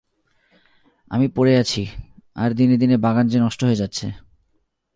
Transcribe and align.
আমি 1.11 1.27
পড়ে 1.27 1.53
আছি, 1.57 1.83
আর 2.35 2.49
দিনে 2.51 2.75
দিনে 2.77 2.97
বাগান 2.97 3.25
যে 3.27 3.37
নষ্ট 3.39 3.59
হয়ে 3.63 3.75
যাচ্ছে। 3.75 4.05